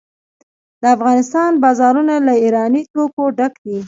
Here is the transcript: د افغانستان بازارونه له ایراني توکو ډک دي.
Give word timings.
د 0.81 0.83
افغانستان 0.95 1.51
بازارونه 1.63 2.15
له 2.27 2.33
ایراني 2.43 2.81
توکو 2.93 3.23
ډک 3.37 3.53
دي. 3.65 3.77